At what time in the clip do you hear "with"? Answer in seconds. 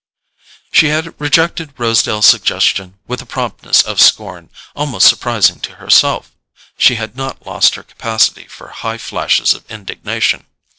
3.05-3.21